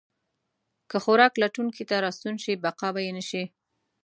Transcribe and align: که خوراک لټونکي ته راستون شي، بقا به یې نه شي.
که 0.89 0.97
خوراک 1.03 1.33
لټونکي 1.43 1.83
ته 1.89 1.95
راستون 2.05 2.35
شي، 2.43 2.53
بقا 2.63 2.87
به 2.93 2.99
یې 3.05 3.11
نه 3.17 3.23
شي. 3.29 3.43